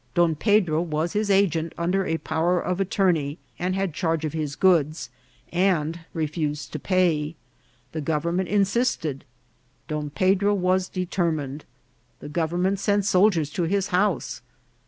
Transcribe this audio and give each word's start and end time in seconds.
Don 0.15 0.33
Pedro 0.33 0.81
was 0.81 1.13
his 1.13 1.29
agent 1.29 1.73
under 1.77 2.07
a 2.07 2.17
power 2.17 2.59
of 2.59 2.79
attorney, 2.81 3.37
and 3.59 3.75
had 3.75 3.93
charge 3.93 4.25
of 4.25 4.33
his 4.33 4.55
goods, 4.55 5.11
and 5.51 5.99
refused 6.11 6.71
to 6.71 6.79
pay. 6.79 7.35
The 7.91 8.01
government 8.01 8.49
insist 8.49 9.05
ed; 9.05 9.25
Don 9.87 10.09
Pedro 10.09 10.55
was 10.55 10.89
determined. 10.89 11.65
The 12.19 12.29
government 12.29 12.79
sent 12.79 13.05
soldiers 13.05 13.51
to 13.51 13.65
his 13.65 13.89
house. 13.89 14.41